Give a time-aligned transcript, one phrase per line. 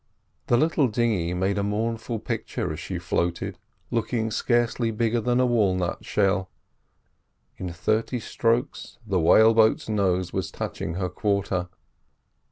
[0.47, 3.59] The little dinghy made a mournful picture as she floated,
[3.91, 6.49] looking scarcely bigger than a walnut shell.
[7.57, 11.69] In thirty strokes the whale boat's nose was touching her quarter.